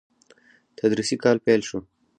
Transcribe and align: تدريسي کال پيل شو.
تدريسي 0.79 1.15
کال 1.23 1.37
پيل 1.45 1.61
شو. 1.69 1.79